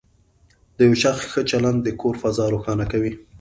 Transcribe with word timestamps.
د 0.77 0.79
یو 0.87 0.95
شخص 1.03 1.23
ښه 1.31 1.41
چلند 1.51 1.79
د 1.83 1.87
کور 2.01 2.15
فضا 2.21 2.45
روښانه 2.53 2.85
کوي. 2.91 3.11